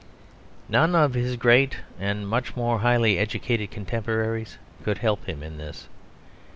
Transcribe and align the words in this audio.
None 0.67 0.95
of 0.95 1.13
his 1.13 1.35
great 1.35 1.77
and 1.99 2.27
much 2.27 2.55
more 2.55 2.79
highly 2.79 3.19
educated 3.19 3.69
contemporaries 3.69 4.57
could 4.83 4.97
help 4.97 5.25
him 5.27 5.43
in 5.43 5.59
this. 5.59 5.89